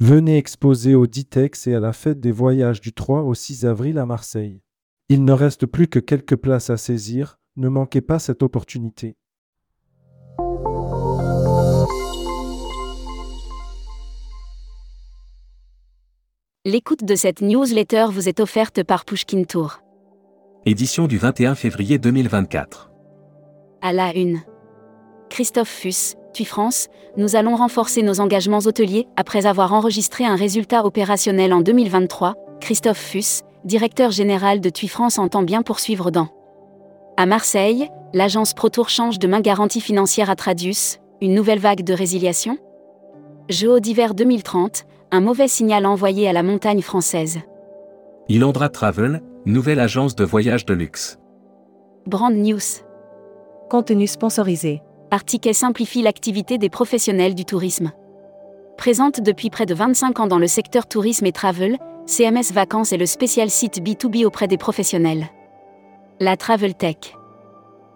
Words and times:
Venez 0.00 0.36
exposer 0.36 0.94
au 0.94 1.08
Ditex 1.08 1.66
et 1.66 1.74
à 1.74 1.80
la 1.80 1.92
fête 1.92 2.20
des 2.20 2.30
voyages 2.30 2.80
du 2.80 2.92
3 2.92 3.22
au 3.22 3.34
6 3.34 3.66
avril 3.66 3.98
à 3.98 4.06
Marseille. 4.06 4.62
Il 5.08 5.24
ne 5.24 5.32
reste 5.32 5.66
plus 5.66 5.88
que 5.88 5.98
quelques 5.98 6.36
places 6.36 6.70
à 6.70 6.76
saisir, 6.76 7.40
ne 7.56 7.68
manquez 7.68 8.00
pas 8.00 8.20
cette 8.20 8.44
opportunité. 8.44 9.16
L'écoute 16.64 17.02
de 17.02 17.16
cette 17.16 17.40
newsletter 17.40 18.06
vous 18.12 18.28
est 18.28 18.38
offerte 18.38 18.84
par 18.84 19.04
Pushkin 19.04 19.42
Tour. 19.42 19.80
Édition 20.64 21.08
du 21.08 21.18
21 21.18 21.56
février 21.56 21.98
2024. 21.98 22.92
À 23.82 23.92
la 23.92 24.14
une. 24.14 24.42
Christophe 25.30 25.68
Fuss, 25.68 26.16
TUI 26.32 26.44
France, 26.44 26.88
nous 27.16 27.36
allons 27.36 27.56
renforcer 27.56 28.02
nos 28.02 28.20
engagements 28.20 28.60
hôteliers 28.60 29.06
après 29.16 29.46
avoir 29.46 29.72
enregistré 29.72 30.24
un 30.24 30.36
résultat 30.36 30.84
opérationnel 30.84 31.52
en 31.52 31.60
2023. 31.60 32.34
Christophe 32.60 32.98
Fuss, 32.98 33.42
directeur 33.64 34.10
général 34.10 34.60
de 34.60 34.70
TUI 34.70 34.88
France, 34.88 35.18
entend 35.18 35.42
bien 35.42 35.62
poursuivre 35.62 36.10
dans. 36.10 36.28
À 37.16 37.26
Marseille, 37.26 37.88
l'agence 38.14 38.54
ProTour 38.54 38.88
change 38.88 39.18
de 39.18 39.28
main 39.28 39.40
garantie 39.40 39.80
financière 39.80 40.30
à 40.30 40.36
Tradius, 40.36 40.98
une 41.20 41.34
nouvelle 41.34 41.58
vague 41.58 41.82
de 41.82 41.92
résiliation 41.92 42.58
Jeux 43.48 43.80
d'hiver 43.80 44.14
2030, 44.14 44.84
un 45.10 45.20
mauvais 45.20 45.48
signal 45.48 45.86
envoyé 45.86 46.28
à 46.28 46.32
la 46.32 46.42
montagne 46.42 46.82
française. 46.82 47.38
Ilandra 48.28 48.68
Travel, 48.68 49.22
nouvelle 49.46 49.80
agence 49.80 50.14
de 50.14 50.24
voyage 50.24 50.66
de 50.66 50.74
luxe. 50.74 51.18
Brand 52.06 52.34
News. 52.34 52.84
Contenu 53.70 54.06
sponsorisé. 54.06 54.82
Artiquet 55.10 55.54
simplifie 55.54 56.02
l'activité 56.02 56.58
des 56.58 56.68
professionnels 56.68 57.34
du 57.34 57.44
tourisme. 57.46 57.92
Présente 58.76 59.20
depuis 59.20 59.48
près 59.48 59.64
de 59.64 59.74
25 59.74 60.20
ans 60.20 60.26
dans 60.26 60.38
le 60.38 60.46
secteur 60.46 60.86
tourisme 60.86 61.24
et 61.24 61.32
travel, 61.32 61.78
CMS 62.06 62.52
Vacances 62.52 62.92
est 62.92 62.98
le 62.98 63.06
spécial 63.06 63.48
site 63.48 63.82
B2B 63.82 64.26
auprès 64.26 64.48
des 64.48 64.58
professionnels. 64.58 65.26
La 66.20 66.36
Travel 66.36 66.74
Tech. 66.74 67.14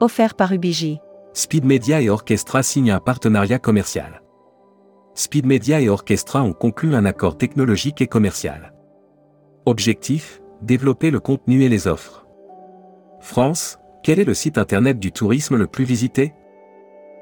Offert 0.00 0.34
par 0.34 0.52
Ubiji. 0.52 0.98
Speed 1.32 1.64
Media 1.64 2.00
et 2.00 2.10
Orchestra 2.10 2.62
signent 2.62 2.92
un 2.92 3.00
partenariat 3.00 3.58
commercial. 3.58 4.22
Speed 5.14 5.46
Media 5.46 5.80
et 5.80 5.88
Orchestra 5.88 6.42
ont 6.42 6.52
conclu 6.52 6.94
un 6.94 7.04
accord 7.04 7.36
technologique 7.36 8.00
et 8.00 8.06
commercial. 8.06 8.72
Objectif 9.66 10.40
développer 10.62 11.10
le 11.10 11.20
contenu 11.20 11.64
et 11.64 11.68
les 11.68 11.88
offres. 11.88 12.26
France, 13.20 13.78
quel 14.02 14.18
est 14.20 14.24
le 14.24 14.34
site 14.34 14.58
internet 14.58 14.98
du 14.98 15.12
tourisme 15.12 15.56
le 15.56 15.66
plus 15.66 15.84
visité? 15.84 16.34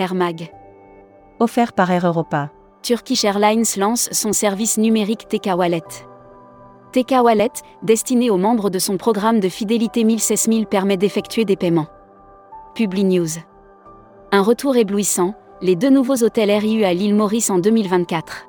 Air 0.00 0.14
Mag. 0.14 0.50
Offert 1.40 1.74
par 1.74 1.90
Air 1.90 2.06
Europa. 2.06 2.50
Turkish 2.82 3.24
Airlines 3.24 3.66
lance 3.76 4.08
son 4.12 4.32
service 4.32 4.78
numérique 4.78 5.28
TK 5.28 5.50
Wallet. 5.54 5.82
TK 6.92 7.16
Wallet, 7.22 7.52
destiné 7.82 8.30
aux 8.30 8.38
membres 8.38 8.70
de 8.70 8.78
son 8.78 8.96
programme 8.96 9.40
de 9.40 9.50
fidélité 9.50 10.04
1016 10.04 10.48
000, 10.50 10.64
permet 10.64 10.96
d'effectuer 10.96 11.44
des 11.44 11.56
paiements. 11.56 11.88
Publi 12.74 13.04
News. 13.04 13.28
Un 14.32 14.40
retour 14.40 14.76
éblouissant, 14.76 15.34
les 15.60 15.76
deux 15.76 15.90
nouveaux 15.90 16.24
hôtels 16.24 16.50
RIU 16.50 16.84
à 16.84 16.94
l'île 16.94 17.14
Maurice 17.14 17.50
en 17.50 17.58
2024. 17.58 18.46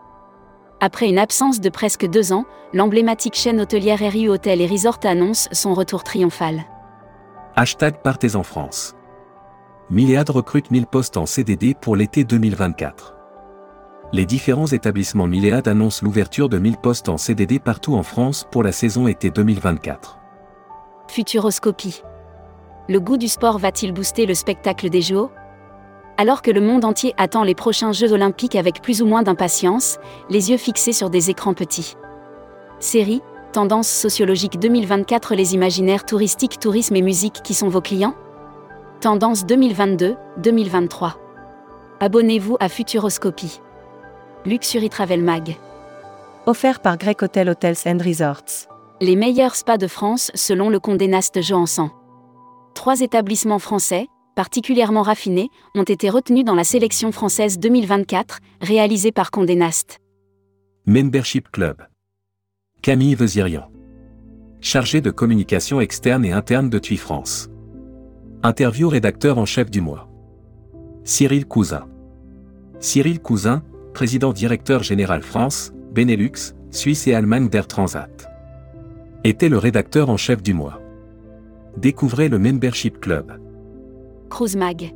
Après 0.80 1.10
une 1.10 1.20
absence 1.20 1.60
de 1.60 1.70
presque 1.70 2.08
deux 2.08 2.32
ans, 2.32 2.46
l'emblématique 2.74 3.36
chaîne 3.36 3.60
hôtelière 3.60 4.00
RIU 4.00 4.30
Hôtel 4.30 4.62
et 4.62 4.68
Resort 4.68 5.00
annonce 5.04 5.50
son 5.52 5.74
retour 5.74 6.06
triomphal. 6.06 6.64
Hashtag 7.58 8.02
Partez 8.02 8.38
en 8.38 8.44
France. 8.44 8.96
Milléade 9.92 10.30
recrute 10.30 10.72
1000 10.72 10.86
postes 10.86 11.18
en 11.18 11.26
CDD 11.26 11.74
pour 11.74 11.98
l'été 11.98 12.24
2024. 12.24 13.14
Les 14.14 14.26
différents 14.26 14.68
établissements 14.68 15.28
Milléade 15.28 15.68
annoncent 15.68 16.06
l'ouverture 16.06 16.48
de 16.48 16.58
1000 16.58 16.78
postes 16.78 17.10
en 17.10 17.18
CDD 17.18 17.60
partout 17.60 17.96
en 17.96 18.04
France 18.04 18.48
pour 18.52 18.64
la 18.64 18.72
saison 18.72 19.08
été 19.08 19.32
2024. 19.32 20.18
Futuroscopie. 21.10 22.04
Le 22.88 23.02
goût 23.02 23.18
du 23.18 23.28
sport 23.28 23.58
va-t-il 23.58 23.92
booster 23.92 24.26
le 24.26 24.34
spectacle 24.34 24.90
des 24.90 25.02
JO 25.02 25.30
alors 26.18 26.42
que 26.42 26.52
le 26.52 26.62
monde 26.62 26.86
entier 26.86 27.14
attend 27.18 27.44
les 27.44 27.56
prochains 27.56 27.92
Jeux 27.94 28.14
olympiques 28.14 28.56
avec 28.56 28.82
plus 28.82 29.02
ou 29.02 29.08
moins 29.08 29.24
d'impatience, 29.24 29.98
les 30.30 30.52
yeux 30.52 30.58
fixés 30.58 30.94
sur 30.94 31.10
des 31.10 31.32
écrans 31.32 31.54
petits. 31.54 31.96
Série, 32.80 33.22
Tendance 33.54 33.90
sociologique 33.90 34.58
2024 34.60 35.36
Les 35.36 35.54
imaginaires 35.56 36.06
touristiques, 36.06 36.60
tourisme 36.60 36.96
et 36.96 37.02
musique 37.02 37.42
qui 37.44 37.54
sont 37.54 37.70
vos 37.70 37.82
clients? 37.82 38.16
Tendance 39.02 39.48
2022-2023. 39.48 41.14
Abonnez-vous 42.00 42.58
à 42.60 42.70
Futuroscopie. 42.70 43.60
Luxury 44.46 44.90
Travel 44.90 45.24
Mag. 45.24 45.58
Offert 46.46 46.82
par 46.82 47.00
Grec 47.00 47.24
Hotel 47.24 47.50
Hotels 47.50 47.78
and 47.88 47.98
Resorts. 47.98 48.68
Les 49.02 49.16
meilleurs 49.16 49.56
spas 49.56 49.80
de 49.80 49.88
France 49.88 50.30
selon 50.36 50.70
le 50.70 50.80
Condé 50.80 51.08
Nast 51.08 51.42
Johansan. 51.42 51.90
Trois 52.76 53.02
établissements 53.02 53.58
français, 53.58 54.06
particulièrement 54.36 55.02
raffinés, 55.02 55.50
ont 55.74 55.82
été 55.82 56.08
retenus 56.08 56.46
dans 56.46 56.54
la 56.54 56.64
sélection 56.64 57.12
française 57.12 57.58
2024, 57.58 58.38
réalisée 58.62 59.12
par 59.12 59.32
Condé 59.32 59.56
Nast. 59.56 59.98
Membership 60.86 61.50
Club. 61.52 61.82
Camille 62.84 63.16
Vezirian. 63.16 63.68
Chargé 64.60 65.02
de 65.02 65.10
communication 65.10 65.82
externe 65.82 66.24
et 66.24 66.34
interne 66.34 66.70
de 66.70 66.78
TUI 66.78 66.98
France. 66.98 67.50
Interview 68.44 68.90
rédacteur 68.90 69.38
en 69.38 69.46
chef 69.46 69.70
du 69.70 69.82
mois. 69.82 70.08
Cyril 71.04 71.46
Cousin. 71.46 71.86
Cyril 72.80 73.20
Cousin, 73.20 73.62
président 73.94 74.34
directeur 74.34 74.82
général 74.82 75.22
France, 75.22 75.72
Benelux, 75.92 76.56
Suisse 76.72 77.06
et 77.06 77.14
Allemagne 77.14 77.50
d'Air 77.50 77.68
Transat. 77.68 78.28
Était 79.24 79.48
le 79.48 79.60
rédacteur 79.60 80.10
en 80.10 80.18
chef 80.18 80.42
du 80.42 80.56
mois. 80.56 80.82
Découvrez 81.78 82.30
le 82.30 82.40
Membership 82.40 83.00
Club. 83.00 83.32
Cruise 84.32 84.56
Mag. 84.56 84.96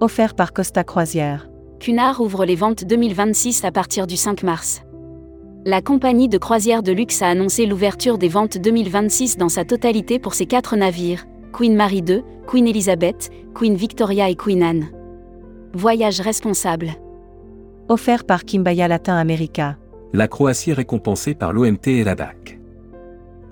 Offert 0.00 0.34
par 0.34 0.52
Costa 0.52 0.84
Croisière. 0.84 1.48
Cunard 1.78 2.20
ouvre 2.20 2.44
les 2.44 2.56
ventes 2.56 2.84
2026 2.84 3.64
à 3.64 3.72
partir 3.72 4.06
du 4.06 4.18
5 4.18 4.42
mars. 4.42 4.82
La 5.64 5.80
compagnie 5.80 6.28
de 6.28 6.36
croisière 6.36 6.82
de 6.82 6.92
luxe 6.92 7.22
a 7.22 7.28
annoncé 7.28 7.64
l'ouverture 7.64 8.18
des 8.18 8.28
ventes 8.28 8.58
2026 8.58 9.38
dans 9.38 9.48
sa 9.48 9.64
totalité 9.64 10.18
pour 10.18 10.34
ses 10.34 10.44
quatre 10.44 10.76
navires, 10.76 11.24
Queen 11.52 11.74
Mary 11.74 12.02
II, 12.06 12.22
Queen 12.46 12.66
Elizabeth, 12.66 13.30
Queen 13.54 13.74
Victoria 13.74 14.28
et 14.28 14.36
Queen 14.36 14.62
Anne. 14.62 14.88
Voyage 15.74 16.20
responsable. 16.20 16.90
Offert 17.88 18.24
par 18.24 18.44
Kimbaya 18.44 18.88
Latin 18.88 19.16
America. 19.16 19.76
La 20.12 20.28
Croatie 20.28 20.72
récompensée 20.72 21.34
par 21.34 21.52
l'OMT 21.52 21.86
et 21.88 22.04
la 22.04 22.14
DAC. 22.14 22.58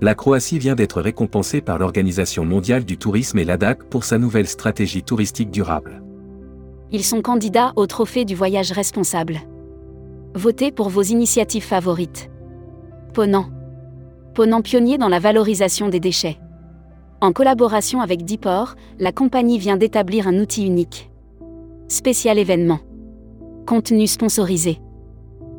La 0.00 0.14
Croatie 0.14 0.58
vient 0.58 0.76
d'être 0.76 1.00
récompensée 1.00 1.60
par 1.60 1.78
l'Organisation 1.78 2.44
mondiale 2.44 2.84
du 2.84 2.98
tourisme 2.98 3.38
et 3.38 3.44
la 3.44 3.56
DAC 3.56 3.84
pour 3.84 4.04
sa 4.04 4.18
nouvelle 4.18 4.46
stratégie 4.46 5.02
touristique 5.02 5.50
durable. 5.50 6.02
Ils 6.92 7.04
sont 7.04 7.20
candidats 7.20 7.72
au 7.76 7.86
trophée 7.86 8.24
du 8.24 8.34
voyage 8.34 8.72
responsable. 8.72 9.40
Votez 10.34 10.70
pour 10.70 10.88
vos 10.88 11.02
initiatives 11.02 11.64
favorites. 11.64 12.30
Ponant. 13.12 13.46
Ponant 14.34 14.62
pionnier 14.62 14.98
dans 14.98 15.08
la 15.08 15.18
valorisation 15.18 15.88
des 15.88 16.00
déchets. 16.00 16.38
En 17.20 17.32
collaboration 17.32 18.00
avec 18.00 18.24
Dipor, 18.24 18.76
la 19.00 19.10
compagnie 19.10 19.58
vient 19.58 19.76
d'établir 19.76 20.28
un 20.28 20.38
outil 20.38 20.64
unique. 20.64 21.10
Spécial 21.88 22.38
événement. 22.38 22.78
Contenu 23.66 24.06
sponsorisé. 24.06 24.78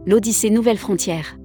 L'Odyssée 0.06 0.52
Nouvelle 0.52 0.78
Frontière. 0.78 1.38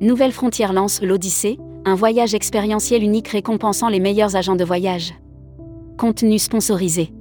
Nouvelle 0.00 0.32
Frontière 0.32 0.72
lance 0.72 1.02
l'Odyssée, 1.02 1.58
un 1.84 1.94
voyage 1.94 2.34
expérientiel 2.34 3.02
unique 3.02 3.28
récompensant 3.28 3.90
les 3.90 4.00
meilleurs 4.00 4.36
agents 4.36 4.56
de 4.56 4.64
voyage. 4.64 5.12
Contenu 5.98 6.38
sponsorisé. 6.38 7.12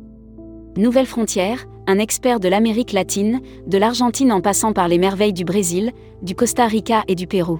Nouvelle 0.77 1.07
Frontière, 1.07 1.65
un 1.85 1.99
expert 1.99 2.39
de 2.39 2.47
l'Amérique 2.47 2.93
latine, 2.93 3.41
de 3.67 3.77
l'Argentine 3.77 4.31
en 4.31 4.39
passant 4.39 4.71
par 4.71 4.87
les 4.87 4.99
merveilles 4.99 5.33
du 5.33 5.43
Brésil, 5.43 5.91
du 6.21 6.33
Costa 6.33 6.65
Rica 6.65 7.03
et 7.09 7.15
du 7.15 7.27
Pérou. 7.27 7.59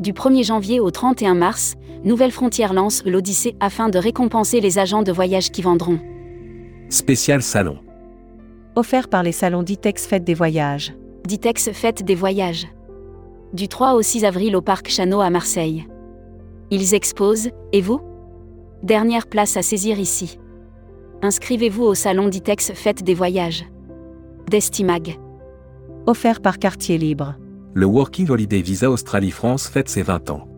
Du 0.00 0.12
1er 0.12 0.44
janvier 0.44 0.78
au 0.78 0.90
31 0.90 1.34
mars, 1.34 1.74
Nouvelle 2.04 2.30
Frontière 2.30 2.74
lance 2.74 3.02
l'Odyssée 3.06 3.56
afin 3.60 3.88
de 3.88 3.98
récompenser 3.98 4.60
les 4.60 4.78
agents 4.78 5.02
de 5.02 5.10
voyage 5.10 5.50
qui 5.50 5.62
vendront. 5.62 5.98
Spécial 6.90 7.42
salon. 7.42 7.78
Offert 8.74 9.08
par 9.08 9.22
les 9.22 9.32
salons 9.32 9.62
Ditex 9.62 10.06
Fête 10.06 10.24
des 10.24 10.34
Voyages. 10.34 10.94
Ditex 11.26 11.70
Fête 11.72 12.04
des 12.04 12.14
Voyages. 12.14 12.66
Du 13.54 13.68
3 13.68 13.94
au 13.94 14.02
6 14.02 14.26
avril 14.26 14.54
au 14.54 14.60
Parc 14.60 14.88
Chano 14.90 15.20
à 15.20 15.30
Marseille. 15.30 15.86
Ils 16.70 16.94
exposent, 16.94 17.48
et 17.72 17.80
vous? 17.80 18.00
Dernière 18.82 19.26
place 19.26 19.56
à 19.56 19.62
saisir 19.62 19.98
ici. 19.98 20.38
Inscrivez-vous 21.22 21.84
au 21.84 21.94
salon 21.94 22.28
Ditex 22.28 22.72
Fête 22.74 23.02
des 23.02 23.14
Voyages. 23.14 23.64
Destimag. 24.50 25.18
Offert 26.06 26.42
par 26.42 26.58
Quartier 26.58 26.98
Libre. 26.98 27.34
Le 27.78 27.84
Working 27.84 28.30
Holiday 28.30 28.62
Visa 28.62 28.90
Australie-France 28.90 29.68
fête 29.68 29.90
ses 29.90 30.00
20 30.00 30.30
ans. 30.30 30.48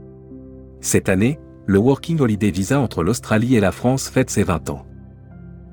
Cette 0.80 1.08
année, 1.08 1.40
le 1.66 1.80
Working 1.80 2.20
Holiday 2.20 2.52
Visa 2.52 2.78
entre 2.78 3.02
l'Australie 3.02 3.56
et 3.56 3.60
la 3.60 3.72
France 3.72 4.08
fête 4.08 4.30
ses 4.30 4.44
20 4.44 4.70
ans. 4.70 4.86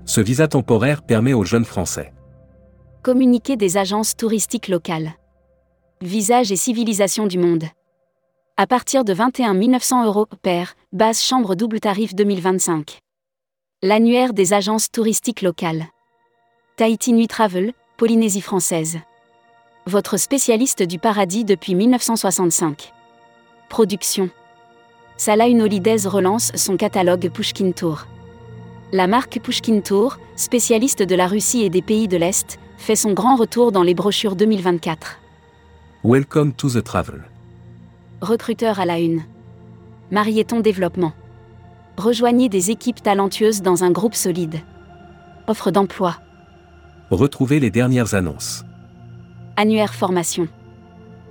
Ce 0.05 0.21
visa 0.21 0.47
temporaire 0.47 1.03
permet 1.03 1.33
aux 1.33 1.43
jeunes 1.43 1.63
Français 1.63 2.15
Communiquer 3.03 3.57
des 3.57 3.77
agences 3.77 4.15
touristiques 4.15 4.69
locales. 4.69 5.13
Visage 6.01 6.51
et 6.51 6.55
civilisation 6.55 7.27
du 7.27 7.37
monde. 7.37 7.65
À 8.57 8.65
partir 8.65 9.03
de 9.03 9.13
21 9.13 9.53
900 9.53 10.05
euros 10.05 10.25
pair, 10.41 10.73
base 10.93 11.21
chambre 11.21 11.53
double 11.53 11.79
tarif 11.79 12.15
2025. 12.15 12.97
L'annuaire 13.83 14.33
des 14.33 14.53
agences 14.53 14.89
touristiques 14.89 15.43
locales. 15.43 15.85
Tahiti 16.75 17.13
Nuit 17.13 17.27
Travel, 17.27 17.73
Polynésie 17.97 18.41
française. 18.41 18.97
Votre 19.87 20.17
spécialiste 20.17 20.81
du 20.81 20.97
paradis 20.97 21.45
depuis 21.45 21.75
1965. 21.75 22.91
Production. 23.69 24.31
Salah 25.15 25.45
relance 25.45 26.51
son 26.55 26.75
catalogue 26.75 27.29
Pushkin 27.29 27.71
Tour. 27.71 28.07
La 28.91 29.05
marque 29.05 29.39
Pushkin 29.39 29.81
Tour, 29.81 30.17
spécialiste 30.35 31.03
de 31.03 31.13
la 31.13 31.27
Russie 31.27 31.61
et 31.61 31.69
des 31.69 31.83
pays 31.83 32.07
de 32.07 32.17
l'Est, 32.17 32.57
fait 32.79 32.95
son 32.95 33.13
grand 33.13 33.35
retour 33.35 33.71
dans 33.71 33.83
les 33.83 33.93
brochures 33.93 34.35
2024. 34.35 35.19
Welcome 36.03 36.53
to 36.53 36.67
the 36.67 36.83
travel. 36.83 37.21
Recruteur 38.21 38.79
à 38.79 38.85
la 38.85 38.99
une. 38.99 39.21
Marieton 40.09 40.61
Développement. 40.61 41.13
Rejoignez 41.97 42.49
des 42.49 42.71
équipes 42.71 43.03
talentueuses 43.03 43.61
dans 43.61 43.83
un 43.83 43.91
groupe 43.91 44.15
solide. 44.15 44.61
Offre 45.45 45.69
d'emploi. 45.69 46.17
Retrouvez 47.11 47.59
les 47.59 47.69
dernières 47.69 48.15
annonces. 48.15 48.65
Annuaire 49.57 49.93
formation. 49.93 50.49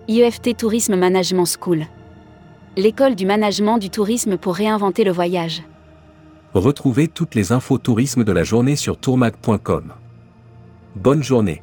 IEFT 0.08 0.56
Tourisme 0.56 0.96
Management 0.96 1.44
School. 1.44 1.84
L'école 2.74 3.16
du 3.16 3.26
management 3.26 3.76
du 3.76 3.90
tourisme 3.90 4.38
pour 4.38 4.54
réinventer 4.54 5.04
le 5.04 5.12
voyage. 5.12 5.62
Retrouvez 6.54 7.08
toutes 7.08 7.34
les 7.34 7.52
infos 7.52 7.76
tourisme 7.76 8.24
de 8.24 8.32
la 8.32 8.42
journée 8.42 8.76
sur 8.76 8.96
tourmag.com. 8.96 9.92
Bonne 10.96 11.22
journée. 11.22 11.62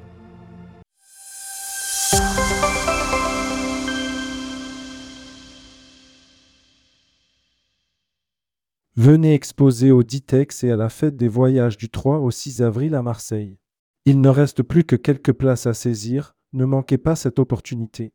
Venez 8.96 9.34
exposer 9.34 9.90
au 9.90 10.04
Ditex 10.04 10.64
et 10.64 10.70
à 10.70 10.76
la 10.76 10.90
fête 10.90 11.18
des 11.18 11.28
voyages 11.28 11.78
du 11.78 11.90
3 11.90 12.20
au 12.20 12.30
6 12.30 12.62
avril 12.62 12.94
à 12.94 13.02
Marseille. 13.02 13.58
Il 14.06 14.22
ne 14.22 14.30
reste 14.30 14.62
plus 14.62 14.84
que 14.84 14.96
quelques 14.96 15.34
places 15.34 15.66
à 15.66 15.74
saisir, 15.74 16.36
ne 16.54 16.66
manquez 16.66 16.98
pas 16.98 17.16
cette 17.16 17.40
opportunité. 17.40 18.14